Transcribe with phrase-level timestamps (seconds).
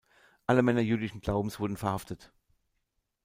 [0.47, 2.33] Alle Männer jüdischen Glaubens wurden verhaftet.